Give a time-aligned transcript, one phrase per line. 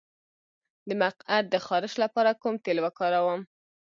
[0.87, 3.41] د مقعد د خارش لپاره کوم تېل وکاروم؟